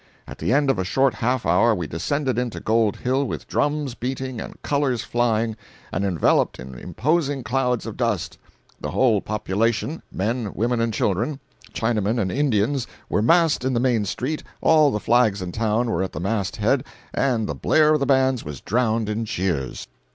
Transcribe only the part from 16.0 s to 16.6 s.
at the mast